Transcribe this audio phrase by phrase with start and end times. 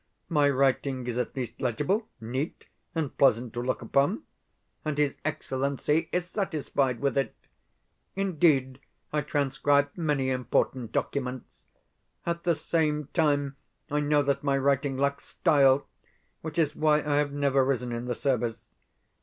[0.29, 2.65] My writing is at least legible, neat,
[2.95, 4.23] and pleasant to look upon
[4.83, 7.35] and his Excellency is satisfied with it.
[8.15, 8.79] Indeed,
[9.13, 11.67] I transcribe many important documents.
[12.25, 13.57] At the same time,
[13.91, 15.85] I know that my writing lacks STYLE,
[16.41, 18.73] which is why I have never risen in the service.